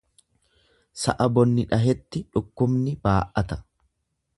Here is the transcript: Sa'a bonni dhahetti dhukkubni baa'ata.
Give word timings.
Sa'a 1.01 1.29
bonni 1.35 1.67
dhahetti 1.75 2.25
dhukkubni 2.33 2.99
baa'ata. 3.07 3.65